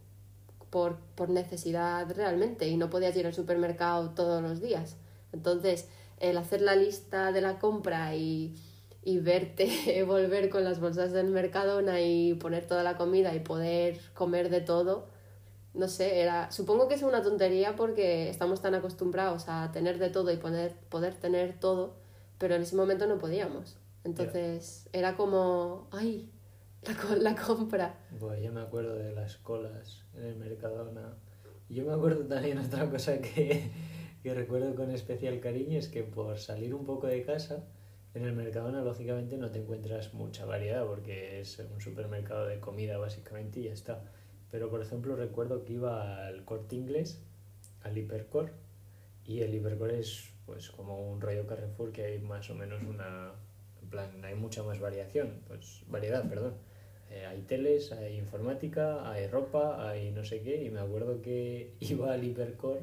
por, 0.70 0.98
por 1.16 1.30
necesidad 1.30 2.12
realmente 2.14 2.68
y 2.68 2.78
no 2.78 2.90
podías 2.90 3.16
ir 3.16 3.26
al 3.26 3.34
supermercado 3.34 4.12
todos 4.12 4.42
los 4.42 4.62
días. 4.62 4.98
Entonces, 5.32 5.88
el 6.20 6.38
hacer 6.38 6.62
la 6.62 6.76
lista 6.76 7.32
de 7.32 7.42
la 7.42 7.60
compra 7.60 8.16
y, 8.16 8.56
y 9.04 9.20
verte 9.20 10.04
volver 10.08 10.50
con 10.50 10.64
las 10.64 10.80
bolsas 10.80 11.12
del 11.12 11.28
Mercadona 11.28 12.02
y 12.02 12.34
poner 12.34 12.68
toda 12.68 12.84
la 12.84 12.98
comida 12.98 13.34
y 13.36 13.40
poder 13.40 14.00
comer 14.14 14.50
de 14.50 14.62
todo, 14.62 15.08
no 15.74 15.88
sé, 15.88 16.22
era, 16.22 16.52
supongo 16.52 16.88
que 16.88 16.96
es 16.96 17.04
una 17.04 17.22
tontería 17.22 17.76
porque 17.76 18.30
estamos 18.30 18.62
tan 18.62 18.76
acostumbrados 18.76 19.46
a 19.48 19.72
tener 19.72 20.00
de 20.00 20.10
todo 20.10 20.32
y 20.32 20.38
poder, 20.38 20.76
poder 20.90 21.14
tener 21.16 21.60
todo, 21.60 21.96
pero 22.38 22.56
en 22.56 22.64
ese 22.64 22.76
momento 22.76 23.06
no 23.08 23.18
podíamos. 23.18 23.78
Entonces 24.04 24.90
era 24.94 25.16
como, 25.16 25.88
ay, 25.92 26.32
la, 26.82 27.16
la 27.18 27.36
compra. 27.36 28.00
Bueno, 28.20 28.42
yo 28.42 28.52
me 28.52 28.62
acuerdo 28.62 28.96
de 28.96 29.12
las 29.14 29.38
colas 29.38 30.06
en 30.16 30.24
el 30.24 30.36
Mercadona. 30.38 31.16
Yo 31.70 31.86
me 31.86 31.94
acuerdo 31.94 32.26
también 32.26 32.58
otra 32.66 32.90
cosa 32.90 33.20
que, 33.20 33.70
que 34.24 34.34
recuerdo 34.34 34.76
con 34.76 34.92
especial 34.92 35.40
cariño 35.40 35.78
es 35.78 35.88
que 35.88 36.04
por 36.04 36.40
salir 36.40 36.74
un 36.74 36.86
poco 36.86 37.08
de 37.08 37.22
casa, 37.24 37.66
en 38.14 38.26
el 38.26 38.34
Mercadona 38.34 38.82
lógicamente 38.82 39.38
no 39.38 39.52
te 39.52 39.60
encuentras 39.60 40.14
mucha 40.14 40.46
variedad 40.46 40.86
porque 40.86 41.42
es 41.42 41.60
un 41.60 41.80
supermercado 41.80 42.48
de 42.48 42.60
comida 42.60 42.98
básicamente 42.98 43.60
y 43.60 43.64
ya 43.66 43.74
está. 43.74 44.04
Pero 44.52 44.70
por 44.70 44.82
ejemplo 44.82 45.16
recuerdo 45.16 45.64
que 45.64 45.74
iba 45.74 46.26
al 46.26 46.44
Corte 46.46 46.76
Inglés, 46.76 47.22
al 47.84 47.98
Hipercor, 47.98 48.52
y 49.26 49.42
el 49.42 49.54
Hipercor 49.54 49.92
es 49.92 50.30
pues 50.46 50.72
como 50.72 51.12
un 51.12 51.22
rollo 51.22 51.46
Carrefour 51.46 51.92
que 51.92 52.06
hay 52.06 52.20
más 52.20 52.50
o 52.50 52.56
menos 52.56 52.82
una... 52.84 53.34
En 53.82 53.90
plan, 53.90 54.26
hay 54.26 54.36
mucha 54.36 54.64
más 54.64 54.80
variación, 54.80 55.42
pues 55.48 55.84
variedad, 55.88 56.28
perdón. 56.28 56.56
Eh, 57.12 57.26
hay 57.26 57.42
teles, 57.42 57.92
hay 57.92 58.18
informática, 58.18 59.10
hay 59.10 59.28
ropa, 59.28 59.90
hay 59.90 60.12
no 60.12 60.24
sé 60.24 60.42
qué, 60.42 60.64
y 60.64 60.70
me 60.70 60.80
acuerdo 60.80 61.22
que 61.22 61.74
iba 61.80 62.14
al 62.14 62.24
Hipercore 62.24 62.82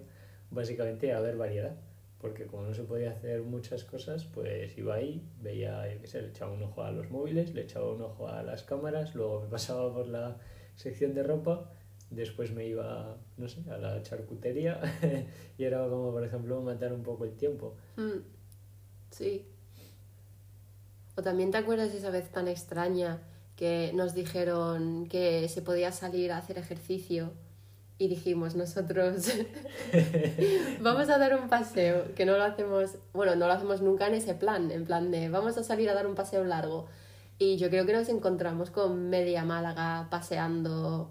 básicamente 0.50 1.12
a 1.12 1.20
ver 1.20 1.36
variedad, 1.36 1.76
porque 2.20 2.46
como 2.46 2.62
no 2.62 2.74
se 2.74 2.82
podía 2.84 3.10
hacer 3.10 3.42
muchas 3.42 3.84
cosas, 3.84 4.24
pues 4.24 4.76
iba 4.78 4.94
ahí, 4.94 5.22
veía, 5.40 5.92
yo 5.92 6.00
qué 6.00 6.06
sé, 6.06 6.22
le 6.22 6.28
echaba 6.28 6.52
un 6.52 6.62
ojo 6.62 6.82
a 6.82 6.90
los 6.90 7.10
móviles, 7.10 7.54
le 7.54 7.62
echaba 7.62 7.92
un 7.92 8.02
ojo 8.02 8.28
a 8.28 8.42
las 8.42 8.62
cámaras, 8.62 9.14
luego 9.14 9.42
me 9.42 9.46
pasaba 9.50 9.92
por 9.92 10.06
la 10.08 10.36
sección 10.76 11.14
de 11.14 11.22
ropa, 11.22 11.72
después 12.10 12.52
me 12.52 12.66
iba, 12.66 13.16
no 13.36 13.48
sé, 13.48 13.62
a 13.70 13.78
la 13.78 14.02
charcutería, 14.02 14.80
y 15.58 15.64
era 15.64 15.88
como, 15.88 16.12
por 16.12 16.24
ejemplo, 16.24 16.60
matar 16.62 16.92
un 16.92 17.02
poco 17.02 17.24
el 17.24 17.36
tiempo. 17.36 17.74
Mm, 17.96 18.36
Sí. 19.10 19.46
O 21.16 21.22
también 21.22 21.50
te 21.50 21.56
acuerdas 21.56 21.94
esa 21.94 22.10
vez 22.10 22.28
tan 22.30 22.48
extraña 22.48 23.22
que 23.56 23.92
nos 23.94 24.14
dijeron 24.14 25.06
que 25.06 25.48
se 25.48 25.62
podía 25.62 25.90
salir 25.90 26.30
a 26.32 26.38
hacer 26.38 26.58
ejercicio 26.58 27.32
y 27.98 28.08
dijimos 28.08 28.54
nosotros 28.54 29.32
vamos 30.82 31.08
a 31.08 31.16
dar 31.16 31.40
un 31.40 31.48
paseo, 31.48 32.14
que 32.14 32.26
no 32.26 32.36
lo 32.36 32.44
hacemos, 32.44 32.98
bueno, 33.14 33.34
no 33.36 33.46
lo 33.46 33.52
hacemos 33.54 33.80
nunca 33.80 34.06
en 34.08 34.14
ese 34.14 34.34
plan, 34.34 34.70
en 34.70 34.84
plan 34.84 35.10
de 35.10 35.30
vamos 35.30 35.56
a 35.56 35.64
salir 35.64 35.88
a 35.88 35.94
dar 35.94 36.06
un 36.06 36.14
paseo 36.14 36.44
largo. 36.44 36.86
Y 37.38 37.56
yo 37.56 37.68
creo 37.68 37.84
que 37.84 37.92
nos 37.92 38.08
encontramos 38.08 38.70
con 38.70 39.10
media 39.10 39.44
Málaga 39.44 40.08
paseando, 40.10 41.10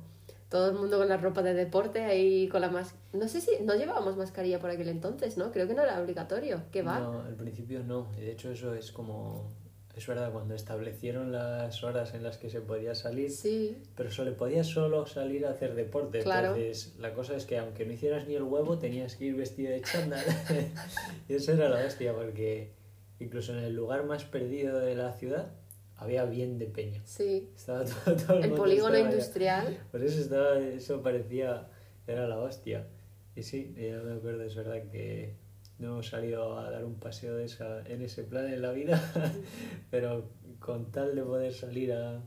todo 0.50 0.70
el 0.70 0.76
mundo 0.76 0.98
con 0.98 1.10
la 1.10 1.18
ropa 1.18 1.44
de 1.44 1.54
deporte 1.54 2.06
ahí 2.06 2.48
con 2.48 2.62
la 2.62 2.70
más... 2.70 2.96
No 3.14 3.28
sé 3.28 3.42
si 3.42 3.52
no 3.64 3.76
llevábamos 3.76 4.18
mascarilla 4.18 4.60
por 4.60 4.70
aquel 4.70 4.90
entonces, 4.90 5.38
¿no? 5.38 5.52
Creo 5.52 5.68
que 5.68 5.74
no 5.74 5.84
era 5.84 6.02
obligatorio. 6.02 6.64
¿Qué 6.72 6.82
va? 6.82 7.00
No, 7.00 7.22
al 7.22 7.36
principio 7.36 7.84
no. 7.84 8.08
Y 8.18 8.22
de 8.22 8.32
hecho 8.32 8.52
eso 8.52 8.74
es 8.74 8.92
como... 8.92 9.52
Es 9.96 10.08
verdad, 10.08 10.34
cuando 10.34 10.56
establecieron 10.56 11.32
las 11.32 11.82
horas 11.84 12.14
en 12.14 12.24
las 12.24 12.38
que 12.38 12.50
se 12.50 12.60
podía 12.60 12.96
salir, 12.96 13.32
Sí, 13.32 13.78
pero 13.96 14.12
solo 14.12 14.36
podías 14.36 14.68
solo 14.68 15.06
salir 15.06 15.46
a 15.46 15.52
hacer 15.52 15.74
deporte. 15.74 16.20
Claro. 16.20 16.56
Entonces, 16.56 16.96
la 17.00 17.14
cosa 17.14 17.36
es 17.38 17.46
que 17.46 17.58
aunque 17.58 17.86
no 17.86 17.94
hicieras 17.94 18.28
ni 18.28 18.36
el 18.36 18.44
huevo, 18.44 18.78
tenías 18.78 19.16
que 19.16 19.26
ir 19.26 19.36
vestido 19.36 19.72
de 19.72 19.82
chándal. 19.82 20.26
y 21.30 21.36
eso 21.36 21.54
era 21.54 21.70
la 21.70 21.86
hostia, 21.86 22.14
porque 22.14 22.74
incluso 23.20 23.54
en 23.54 23.60
el 23.60 23.74
lugar 23.74 24.06
más 24.06 24.26
perdido 24.26 24.80
de 24.80 24.96
la 24.96 25.14
ciudad 25.14 25.54
había 25.98 26.26
bien 26.26 26.58
de 26.58 26.68
peña. 26.68 27.02
sí. 27.06 27.50
Estaba 27.56 27.84
todo, 28.06 28.16
todo 28.16 28.38
El 28.38 28.50
mundo 28.50 28.56
polígono 28.58 28.98
industrial. 28.98 29.78
Por 29.92 30.04
eso 30.04 30.20
estaba, 30.22 30.60
eso 30.60 31.02
parecía, 31.02 31.68
era 32.08 32.28
la 32.28 32.38
hostia. 32.38 32.88
Y 33.36 33.44
sí, 33.44 33.74
ya 33.78 33.98
me 34.02 34.14
acuerdo, 34.14 34.44
es 34.44 34.56
verdad 34.56 34.84
que 34.92 35.36
no 35.78 35.88
hemos 35.88 36.08
salido 36.08 36.58
a 36.58 36.70
dar 36.72 36.86
un 36.86 36.96
paseo 36.96 37.36
de 37.36 37.46
esa, 37.46 37.82
en 37.86 38.02
ese 38.02 38.24
plan 38.24 38.48
en 38.52 38.62
la 38.62 38.72
vida, 38.72 39.02
pero 39.92 40.30
con 40.60 40.92
tal 40.92 41.16
de 41.16 41.24
poder 41.24 41.54
salir 41.54 41.92
a, 41.92 42.22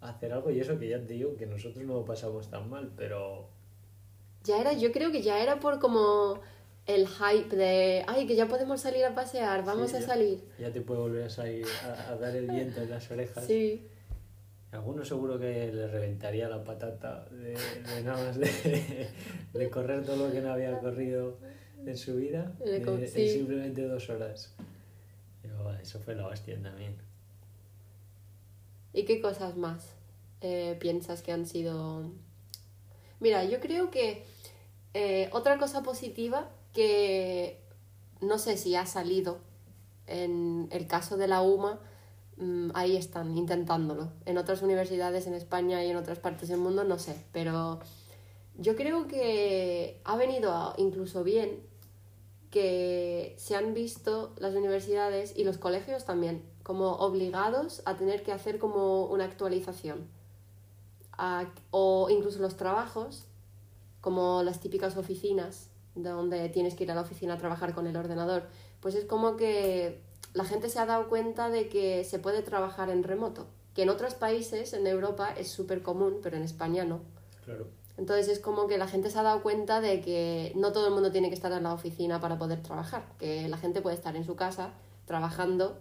a 0.00 0.08
hacer 0.10 0.32
algo, 0.32 0.50
y 0.50 0.60
eso 0.60 0.78
que 0.78 0.88
ya 0.88 0.98
te 1.04 1.14
digo 1.14 1.36
que 1.36 1.46
nosotros 1.46 1.84
no 1.84 1.94
lo 1.94 2.04
pasamos 2.04 2.48
tan 2.50 2.70
mal, 2.70 2.92
pero 2.96 3.48
Ya 4.44 4.60
era, 4.60 4.72
yo 4.74 4.92
creo 4.92 5.10
que 5.10 5.22
ya 5.22 5.42
era 5.42 5.58
por 5.58 5.80
como 5.80 6.40
el 6.86 7.06
hype 7.08 7.54
de, 7.56 8.04
ay, 8.06 8.26
que 8.26 8.36
ya 8.36 8.46
podemos 8.46 8.80
salir 8.80 9.04
a 9.04 9.14
pasear, 9.14 9.64
vamos 9.64 9.90
Sí, 9.90 9.96
a 9.96 10.00
ya. 10.00 10.06
salir. 10.06 10.44
ya 10.58 10.70
te 10.72 10.80
puede 10.82 11.00
volver 11.00 11.24
a 11.24 11.30
salir 11.30 11.66
a, 11.84 12.10
a 12.10 12.16
dar 12.16 12.34
el 12.36 12.46
viento 12.50 12.82
en 12.82 12.90
las 12.90 13.10
orejas. 13.10 13.44
Sí, 13.44 13.88
Alguno 14.72 15.04
seguro 15.04 15.38
que 15.38 15.72
le 15.72 15.86
reventaría 15.86 16.48
la 16.48 16.64
patata 16.64 17.26
de, 17.30 17.52
de 17.56 18.02
nada 18.02 18.24
más 18.26 18.36
de, 18.36 19.08
de 19.52 19.70
correr 19.70 20.04
todo 20.04 20.26
lo 20.26 20.32
que 20.32 20.40
no 20.40 20.52
había 20.52 20.76
corrido 20.80 21.38
en 21.86 21.96
su 21.96 22.16
vida 22.16 22.52
en- 22.64 23.06
sí. 23.08 23.28
simplemente 23.30 23.82
dos 23.86 24.10
horas. 24.10 24.52
Eso 25.80 26.00
fue 26.00 26.14
la 26.16 26.26
hostia 26.26 26.60
también. 26.60 26.96
¿Y 28.92 29.04
qué 29.04 29.20
cosas 29.20 29.56
más 29.56 29.94
eh, 30.40 30.76
piensas 30.80 31.22
que 31.22 31.30
han 31.32 31.46
sido... 31.46 32.10
Mira, 33.20 33.44
yo 33.44 33.60
creo 33.60 33.90
que 33.90 34.24
eh, 34.94 35.28
otra 35.32 35.58
cosa 35.58 35.82
positiva 35.82 36.48
que 36.74 37.64
no 38.20 38.38
sé 38.38 38.58
si 38.58 38.74
ha 38.76 38.84
salido 38.84 39.38
en 40.06 40.68
el 40.70 40.86
caso 40.86 41.16
de 41.16 41.28
la 41.28 41.40
UMA, 41.40 41.80
mm, 42.36 42.70
ahí 42.74 42.96
están 42.96 43.36
intentándolo. 43.38 44.10
En 44.26 44.36
otras 44.36 44.60
universidades 44.60 45.26
en 45.26 45.34
España 45.34 45.82
y 45.82 45.90
en 45.90 45.96
otras 45.96 46.18
partes 46.18 46.48
del 46.48 46.58
mundo 46.58 46.84
no 46.84 46.98
sé, 46.98 47.24
pero 47.32 47.80
yo 48.58 48.76
creo 48.76 49.06
que 49.08 50.02
ha 50.04 50.16
venido 50.16 50.74
incluso 50.76 51.24
bien 51.24 51.62
que 52.50 53.34
se 53.38 53.56
han 53.56 53.74
visto 53.74 54.34
las 54.38 54.54
universidades 54.54 55.36
y 55.36 55.44
los 55.44 55.58
colegios 55.58 56.04
también 56.04 56.44
como 56.62 56.92
obligados 56.92 57.82
a 57.84 57.96
tener 57.96 58.22
que 58.22 58.32
hacer 58.32 58.58
como 58.58 59.06
una 59.06 59.24
actualización. 59.24 60.08
O 61.70 62.08
incluso 62.10 62.40
los 62.40 62.56
trabajos, 62.56 63.26
como 64.00 64.42
las 64.42 64.60
típicas 64.60 64.96
oficinas, 64.96 65.70
donde 65.94 66.48
tienes 66.48 66.74
que 66.74 66.84
ir 66.84 66.90
a 66.90 66.94
la 66.94 67.02
oficina 67.02 67.34
a 67.34 67.38
trabajar 67.38 67.74
con 67.74 67.86
el 67.86 67.96
ordenador, 67.96 68.44
pues 68.80 68.94
es 68.94 69.04
como 69.04 69.36
que 69.36 70.00
la 70.32 70.44
gente 70.44 70.68
se 70.68 70.78
ha 70.78 70.86
dado 70.86 71.08
cuenta 71.08 71.50
de 71.50 71.68
que 71.68 72.04
se 72.04 72.18
puede 72.18 72.42
trabajar 72.42 72.90
en 72.90 73.02
remoto, 73.02 73.46
que 73.74 73.82
en 73.82 73.88
otros 73.88 74.14
países, 74.14 74.72
en 74.72 74.86
Europa, 74.86 75.32
es 75.36 75.48
súper 75.48 75.82
común, 75.82 76.18
pero 76.22 76.36
en 76.36 76.42
España 76.42 76.84
no. 76.84 77.00
Claro. 77.44 77.66
Entonces 77.96 78.28
es 78.28 78.40
como 78.40 78.66
que 78.66 78.76
la 78.76 78.88
gente 78.88 79.10
se 79.10 79.18
ha 79.18 79.22
dado 79.22 79.42
cuenta 79.42 79.80
de 79.80 80.00
que 80.00 80.52
no 80.56 80.72
todo 80.72 80.88
el 80.88 80.94
mundo 80.94 81.12
tiene 81.12 81.28
que 81.28 81.34
estar 81.34 81.52
en 81.52 81.62
la 81.62 81.72
oficina 81.72 82.20
para 82.20 82.38
poder 82.38 82.60
trabajar, 82.60 83.04
que 83.18 83.48
la 83.48 83.56
gente 83.56 83.80
puede 83.80 83.94
estar 83.94 84.16
en 84.16 84.24
su 84.24 84.34
casa 84.34 84.72
trabajando 85.06 85.78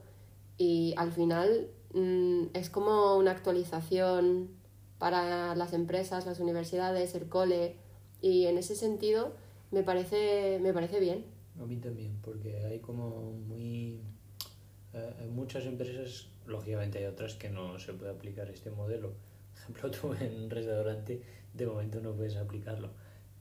y 0.58 0.94
al 0.98 1.12
final 1.12 1.72
mm, 1.94 2.48
es 2.54 2.70
como 2.70 3.18
una 3.18 3.32
actualización 3.32 4.50
para 5.00 5.56
las 5.56 5.74
empresas, 5.74 6.28
las 6.28 6.40
universidades, 6.40 7.16
el 7.16 7.28
cole 7.28 7.78
y 8.22 8.46
en 8.46 8.60
ese 8.60 8.76
sentido 8.76 9.34
me 9.74 9.84
parece, 9.84 10.60
me 10.62 10.72
parece 10.72 11.00
bien. 11.00 11.26
A 11.60 11.66
mí 11.66 11.78
también, 11.78 12.20
porque 12.22 12.58
hay 12.66 12.80
como 12.80 13.32
muy... 13.34 14.00
eh, 14.94 15.14
en 15.22 15.36
muchas 15.36 15.66
empresas, 15.66 16.30
lógicamente 16.46 17.00
hay 17.00 17.06
otras 17.06 17.36
que 17.36 17.50
no 17.50 17.80
se 17.80 17.94
puede 17.94 18.12
aplicar 18.12 18.50
este 18.50 18.70
modelo. 18.72 19.14
Por 19.54 19.60
ejemplo, 19.60 19.92
tú 19.98 20.14
en 20.24 20.44
un 20.44 20.50
restaurante 20.50 21.22
de 21.54 21.66
momento 21.66 22.00
no 22.02 22.14
puedes 22.14 22.36
aplicarlo, 22.38 22.92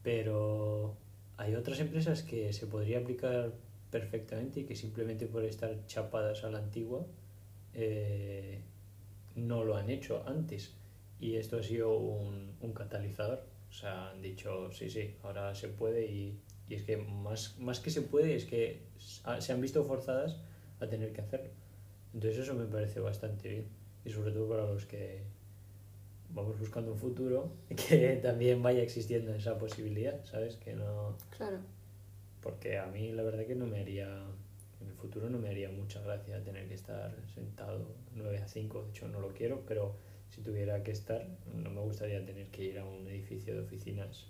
pero 0.02 0.96
hay 1.36 1.54
otras 1.54 1.80
empresas 1.80 2.22
que 2.22 2.52
se 2.52 2.66
podría 2.66 2.98
aplicar 3.00 3.52
perfectamente 3.90 4.60
y 4.60 4.64
que 4.64 4.74
simplemente 4.74 5.26
por 5.26 5.44
estar 5.44 5.86
chapadas 5.86 6.44
a 6.44 6.50
la 6.50 6.58
antigua 6.58 7.06
eh, 7.74 8.62
no 9.36 9.64
lo 9.64 9.76
han 9.76 9.90
hecho 9.90 10.22
antes. 10.26 10.74
Y 11.20 11.36
esto 11.36 11.58
ha 11.58 11.62
sido 11.62 11.96
un, 11.98 12.56
un 12.60 12.72
catalizador. 12.72 13.51
O 13.72 13.74
sea, 13.74 14.10
han 14.10 14.20
dicho, 14.20 14.70
sí, 14.70 14.90
sí, 14.90 15.16
ahora 15.22 15.54
se 15.54 15.68
puede 15.68 16.04
y, 16.06 16.38
y 16.68 16.74
es 16.74 16.82
que 16.82 16.98
más, 16.98 17.58
más 17.58 17.80
que 17.80 17.90
se 17.90 18.02
puede 18.02 18.36
es 18.36 18.44
que 18.44 18.82
s- 18.98 19.22
se 19.40 19.52
han 19.52 19.62
visto 19.62 19.82
forzadas 19.84 20.38
a 20.78 20.86
tener 20.86 21.12
que 21.14 21.22
hacerlo. 21.22 21.50
Entonces 22.12 22.38
eso 22.40 22.54
me 22.54 22.66
parece 22.66 23.00
bastante 23.00 23.48
bien. 23.48 23.68
Y 24.04 24.10
sobre 24.10 24.30
todo 24.32 24.48
para 24.48 24.66
los 24.66 24.84
que 24.84 25.22
vamos 26.34 26.58
buscando 26.58 26.92
un 26.92 26.98
futuro 26.98 27.52
que 27.88 28.18
también 28.22 28.62
vaya 28.62 28.82
existiendo 28.82 29.34
esa 29.34 29.58
posibilidad, 29.58 30.22
¿sabes? 30.24 30.56
Que 30.56 30.74
no... 30.74 31.16
Claro. 31.36 31.58
Porque 32.42 32.76
a 32.78 32.86
mí 32.86 33.10
la 33.12 33.22
verdad 33.22 33.46
que 33.46 33.54
no 33.54 33.66
me 33.66 33.80
haría, 33.80 34.06
en 34.82 34.88
el 34.88 34.94
futuro 34.94 35.30
no 35.30 35.38
me 35.38 35.48
haría 35.48 35.70
mucha 35.70 36.00
gracia 36.02 36.42
tener 36.44 36.68
que 36.68 36.74
estar 36.74 37.14
sentado 37.34 37.86
9 38.14 38.38
a 38.38 38.48
5, 38.48 38.82
de 38.84 38.90
hecho 38.90 39.08
no 39.08 39.20
lo 39.20 39.32
quiero, 39.32 39.62
pero 39.66 39.96
si 40.34 40.40
tuviera 40.40 40.82
que 40.82 40.92
estar, 40.92 41.26
no 41.54 41.70
me 41.70 41.80
gustaría 41.80 42.24
tener 42.24 42.46
que 42.48 42.64
ir 42.64 42.78
a 42.78 42.84
un 42.84 43.06
edificio 43.06 43.54
de 43.54 43.60
oficinas 43.60 44.26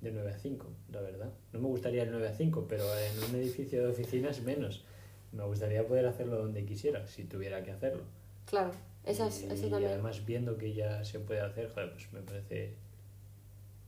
de 0.00 0.10
9 0.10 0.30
a 0.30 0.38
5, 0.38 0.66
la 0.90 1.00
verdad. 1.00 1.32
No 1.52 1.60
me 1.60 1.68
gustaría 1.68 2.02
el 2.02 2.10
9 2.10 2.28
a 2.28 2.34
5, 2.34 2.66
pero 2.68 2.84
en 2.98 3.30
un 3.30 3.36
edificio 3.36 3.80
de 3.82 3.88
oficinas 3.88 4.40
menos. 4.40 4.84
Me 5.32 5.44
gustaría 5.44 5.86
poder 5.86 6.06
hacerlo 6.06 6.38
donde 6.38 6.64
quisiera, 6.64 7.06
si 7.06 7.24
tuviera 7.24 7.62
que 7.62 7.70
hacerlo. 7.70 8.02
Claro, 8.46 8.72
esas, 9.04 9.42
y, 9.42 9.46
eso 9.46 9.68
y 9.68 9.70
también. 9.70 9.92
además 9.92 10.24
viendo 10.26 10.58
que 10.58 10.74
ya 10.74 11.04
se 11.04 11.20
puede 11.20 11.40
hacer, 11.40 11.70
joder, 11.72 11.92
pues 11.92 12.12
me 12.12 12.22
parece 12.22 12.74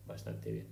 bastante 0.07 0.53
bien. 0.53 0.67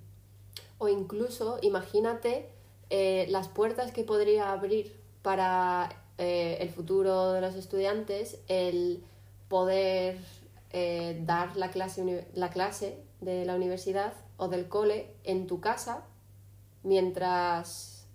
O 0.79 0.89
incluso, 0.89 1.59
imagínate 1.63 2.47
eh, 2.91 3.27
las 3.29 3.49
puertas 3.49 3.91
que 3.91 4.05
podría 4.05 4.53
abrir 4.53 4.95
para 5.23 5.89
eh, 6.19 6.59
el 6.61 6.69
futuro 6.69 7.33
de 7.33 7.41
los 7.41 7.57
estudiantes, 7.57 8.41
el 8.47 9.03
poder 9.49 10.17
eh, 10.73 11.21
dar 11.25 11.57
la 11.57 11.71
clase, 11.71 12.29
la 12.35 12.51
clase 12.51 13.03
de 13.21 13.45
la 13.45 13.55
universidad 13.55 14.13
o 14.37 14.49
del 14.49 14.69
cole 14.69 15.15
en 15.25 15.47
tu 15.47 15.61
casa 15.61 16.05
mientras, 16.83 18.07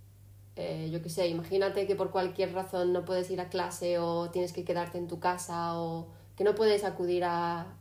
eh, 0.55 0.89
yo 0.91 1.01
qué 1.01 1.09
sé, 1.09 1.27
imagínate 1.27 1.85
que 1.85 1.95
por 1.95 2.12
cualquier 2.12 2.53
razón 2.53 2.93
no 2.93 3.05
puedes 3.05 3.29
ir 3.29 3.41
a 3.41 3.50
clase 3.50 4.00
o 4.00 4.29
tienes 4.31 4.53
que 4.53 4.63
quedarte 4.63 4.97
en 4.97 5.07
tu 5.07 5.19
casa 5.19 5.79
o 5.79 6.07
que 6.35 6.43
no 6.43 6.55
puedes 6.55 6.83
acudir 6.83 7.24
a, 7.24 7.77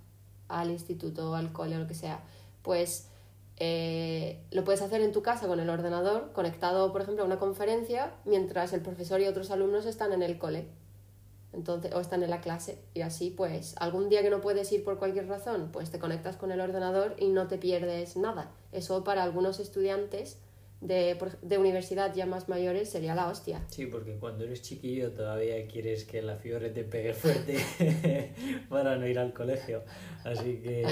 al 0.48 0.70
instituto 0.70 1.32
o 1.32 1.34
al 1.34 1.52
cole 1.52 1.76
o 1.76 1.80
lo 1.80 1.86
que 1.86 1.94
sea, 1.94 2.20
pues 2.62 3.08
eh, 3.56 4.40
lo 4.50 4.64
puedes 4.64 4.82
hacer 4.82 5.00
en 5.00 5.12
tu 5.12 5.22
casa 5.22 5.46
con 5.46 5.60
el 5.60 5.70
ordenador 5.70 6.32
conectado, 6.32 6.92
por 6.92 7.02
ejemplo, 7.02 7.22
a 7.22 7.26
una 7.26 7.38
conferencia 7.38 8.12
mientras 8.24 8.72
el 8.72 8.80
profesor 8.80 9.20
y 9.20 9.26
otros 9.26 9.50
alumnos 9.50 9.86
están 9.86 10.12
en 10.12 10.22
el 10.22 10.38
cole. 10.38 10.66
Entonces, 11.54 11.94
o 11.94 12.00
están 12.00 12.22
en 12.22 12.30
la 12.30 12.40
clase 12.40 12.78
y 12.94 13.02
así 13.02 13.30
pues 13.30 13.74
algún 13.78 14.08
día 14.08 14.22
que 14.22 14.30
no 14.30 14.40
puedes 14.40 14.70
ir 14.72 14.84
por 14.84 14.98
cualquier 14.98 15.28
razón 15.28 15.70
pues 15.72 15.90
te 15.90 15.98
conectas 15.98 16.36
con 16.36 16.52
el 16.52 16.60
ordenador 16.60 17.14
y 17.18 17.28
no 17.28 17.46
te 17.46 17.58
pierdes 17.58 18.16
nada 18.16 18.50
eso 18.72 19.04
para 19.04 19.22
algunos 19.22 19.60
estudiantes 19.60 20.38
de, 20.80 21.16
de 21.42 21.58
universidad 21.58 22.14
ya 22.14 22.26
más 22.26 22.48
mayores 22.48 22.90
sería 22.90 23.14
la 23.14 23.28
hostia 23.28 23.62
Sí, 23.68 23.86
porque 23.86 24.16
cuando 24.16 24.44
eres 24.44 24.62
chiquillo 24.62 25.12
todavía 25.12 25.66
quieres 25.66 26.04
que 26.04 26.20
la 26.22 26.36
fiebre 26.36 26.70
te 26.70 26.84
pegue 26.84 27.14
fuerte 27.14 27.56
para 28.68 28.96
no 28.96 29.06
ir 29.06 29.18
al 29.18 29.32
colegio. 29.32 29.82
Así 30.24 30.60
que 30.62 30.84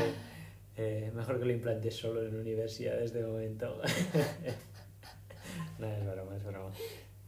eh, 0.76 1.10
mejor 1.14 1.38
que 1.38 1.44
lo 1.44 1.52
implantes 1.52 1.94
solo 1.96 2.26
en 2.26 2.34
universidades 2.34 3.12
de 3.12 3.24
momento. 3.24 3.80
no, 5.78 5.86
es 5.86 6.04
broma, 6.04 6.36
es 6.36 6.44
broma. 6.44 6.72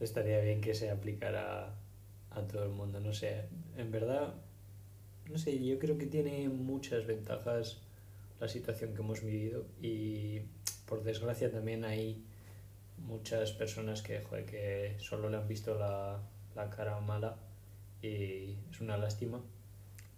Estaría 0.01 0.41
bien 0.41 0.61
que 0.61 0.75
se 0.75 0.91
aplicara 0.91 1.75
a 2.35 2.47
todo 2.47 2.65
el 2.65 2.71
mundo. 2.71 3.01
No 3.01 3.13
sé, 3.13 3.47
en 3.77 3.91
verdad, 3.91 4.35
no 5.31 5.39
sé, 5.39 5.63
yo 5.65 5.79
creo 5.79 5.97
que 5.99 6.07
tiene 6.07 6.49
muchas 6.49 7.07
ventajas 7.07 7.81
la 8.41 8.49
situación 8.49 8.95
que 8.95 9.01
hemos 9.03 9.23
vivido 9.23 9.65
y 9.81 10.41
por 10.87 11.03
desgracia 11.03 11.51
también 11.51 11.85
hay 11.85 12.23
muchas 12.99 13.53
personas 13.53 14.03
que, 14.03 14.21
joder, 14.23 14.45
que 14.47 14.97
solo 14.99 15.31
le 15.31 15.37
han 15.37 15.49
visto 15.49 15.79
la, 15.79 16.21
la 16.55 16.71
cara 16.71 17.01
mala 17.01 17.37
y 18.03 18.57
es 18.71 18.81
una 18.81 18.97
lástima. 18.97 19.41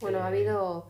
bueno 0.01 0.19
ha 0.19 0.27
Eh, 0.27 0.29
habido 0.29 0.87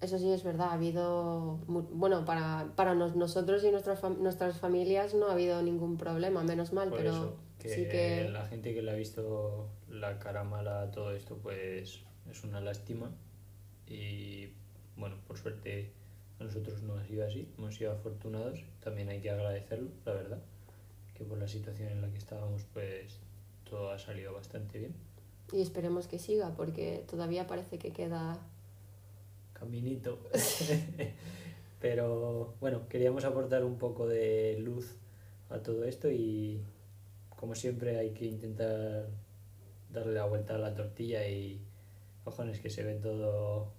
eso 0.00 0.18
sí 0.18 0.30
es 0.30 0.42
verdad 0.44 0.68
ha 0.68 0.72
habido 0.74 1.58
bueno 1.66 2.24
para, 2.24 2.72
para 2.76 2.94
nos- 2.94 3.16
nosotros 3.16 3.64
y 3.64 3.70
nuestras 3.70 4.02
nuestras 4.18 4.58
familias 4.58 5.14
no 5.14 5.26
ha 5.28 5.32
habido 5.32 5.62
ningún 5.62 5.96
problema 5.96 6.42
menos 6.42 6.72
mal 6.72 6.92
pero 6.96 7.10
eso, 7.10 7.36
que, 7.74 7.88
que 7.88 8.28
la 8.30 8.46
gente 8.46 8.74
que 8.74 8.82
le 8.82 8.90
ha 8.90 8.94
visto 8.94 9.70
la 9.88 10.18
cara 10.18 10.44
mala 10.44 10.82
a 10.82 10.90
todo 10.90 11.14
esto, 11.14 11.38
pues 11.38 12.00
es 12.30 12.44
una 12.44 12.60
lástima. 12.60 13.10
Y 13.86 14.48
bueno, 14.96 15.16
por 15.26 15.38
suerte 15.38 15.92
a 16.40 16.44
nosotros 16.44 16.82
no 16.82 16.94
ha 16.94 17.04
sido 17.04 17.26
así, 17.26 17.48
hemos 17.56 17.74
sido 17.74 17.92
afortunados. 17.92 18.64
También 18.80 19.08
hay 19.08 19.20
que 19.20 19.30
agradecerlo, 19.30 19.90
la 20.04 20.12
verdad, 20.12 20.42
que 21.14 21.24
por 21.24 21.38
la 21.38 21.48
situación 21.48 21.88
en 21.88 22.02
la 22.02 22.10
que 22.10 22.18
estábamos, 22.18 22.64
pues 22.72 23.18
todo 23.68 23.90
ha 23.90 23.98
salido 23.98 24.32
bastante 24.32 24.78
bien. 24.78 24.94
y 25.52 25.60
esperemos 25.60 26.06
que 26.06 26.18
siga 26.18 26.54
porque 26.56 27.04
todavía 27.08 27.46
parece 27.46 27.78
que 27.78 27.92
queda 27.92 28.38
Caminito. 29.58 30.18
Pero 31.80 32.54
bueno, 32.60 32.88
queríamos 32.88 33.24
aportar 33.24 33.64
un 33.64 33.78
poco 33.78 34.06
de 34.06 34.56
luz 34.58 34.96
a 35.50 35.58
todo 35.58 35.84
esto 35.84 36.10
y 36.10 36.62
como 37.38 37.54
siempre 37.54 37.98
hay 37.98 38.10
que 38.10 38.26
intentar 38.26 39.06
darle 39.92 40.14
la 40.14 40.24
vuelta 40.24 40.56
a 40.56 40.58
la 40.58 40.74
tortilla 40.74 41.28
y 41.28 41.62
cojones 42.24 42.58
que 42.58 42.68
se 42.68 42.82
ve 42.82 42.94
todo 42.94 43.72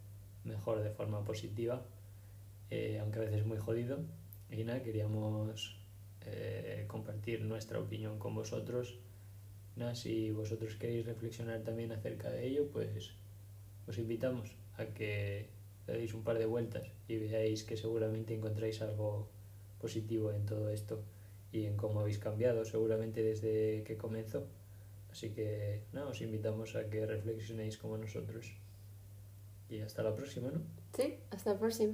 mejor 0.46 0.82
de 0.82 0.92
forma 0.92 1.25
positiva, 1.25 1.86
eh, 2.70 3.00
aunque 3.01 3.20
a 3.20 3.24
veces 3.24 3.46
muy 3.46 3.58
jodido. 3.58 4.00
Y 4.50 4.63
nada, 4.63 4.82
queríamos 4.82 5.77
eh, 6.25 6.86
compartir 6.88 7.42
nuestra 7.42 7.79
opinión 7.79 8.18
con 8.18 8.33
vosotros. 8.33 8.98
Nada, 9.75 9.94
si 9.94 10.31
vosotros 10.31 10.75
queréis 10.75 11.05
reflexionar 11.05 11.60
también 11.60 11.92
acerca 11.92 12.29
de 12.29 12.48
ello, 12.48 12.70
pues 12.72 13.12
os 13.88 13.98
invitamos 13.98 14.55
a 14.77 14.86
que 14.86 15.50
le 15.86 15.94
deis 15.96 16.14
un 16.14 16.24
par 16.24 16.40
de 16.40 16.46
vueltas 16.46 16.94
y 17.10 17.18
veáis 17.18 17.66
que 17.66 17.75
seguramente 17.75 18.33
encontráis 18.33 18.81
algo 18.81 19.27
positivo 19.81 20.31
en 20.31 20.46
todo 20.46 20.70
esto 20.70 21.03
y 21.51 21.66
en 21.66 21.77
cómo 21.77 22.01
habéis 22.01 22.20
cambiado 22.20 22.66
seguramente 22.66 23.24
desde 23.24 23.83
que 23.83 23.98
comenzó. 23.98 24.48
Así 25.12 25.31
que 25.31 25.83
nada, 25.92 26.09
os 26.09 26.22
invitamos 26.22 26.75
a 26.75 26.90
que 26.90 27.05
reflexionéis 27.05 27.77
como 27.77 27.98
nosotros. 27.98 28.53
Y 29.70 29.81
hasta 29.81 30.03
la 30.03 30.16
próxima, 30.16 30.50
¿no? 30.51 30.62
sí 30.96 31.20
hasta 31.29 31.53
la 31.53 31.59
próxima 31.59 31.94